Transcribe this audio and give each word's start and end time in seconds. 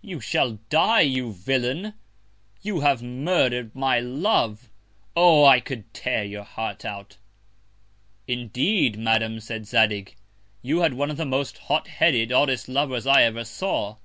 You 0.00 0.18
shall 0.18 0.52
die, 0.70 1.02
you 1.02 1.30
Villain! 1.34 1.92
You 2.62 2.80
have 2.80 3.02
murder'd 3.02 3.74
my 3.74 4.00
Love. 4.00 4.70
Oh! 5.14 5.44
I 5.44 5.60
could 5.60 5.92
tear 5.92 6.24
your 6.24 6.42
Heart 6.44 6.86
out. 6.86 7.18
Indeed, 8.26 8.96
Madam, 8.98 9.40
said 9.40 9.66
Zadig, 9.66 10.16
you 10.62 10.80
had 10.80 10.94
one 10.94 11.10
of 11.10 11.18
the 11.18 11.26
most 11.26 11.58
hot 11.58 11.86
headed, 11.88 12.32
oddest 12.32 12.66
Lovers 12.66 13.06
I 13.06 13.24
ever 13.24 13.44
saw. 13.44 13.96